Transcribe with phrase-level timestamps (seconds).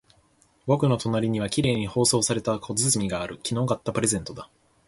[0.65, 3.39] 僕の隣には綺麗に包装された小包がある。
[3.45, 4.49] 昨日買ったプレゼントだ。